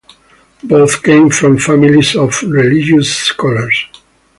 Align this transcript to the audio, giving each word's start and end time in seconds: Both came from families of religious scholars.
Both 0.63 1.03
came 1.03 1.29
from 1.29 1.59
families 1.59 2.15
of 2.15 2.33
religious 2.41 3.15
scholars. 3.15 3.85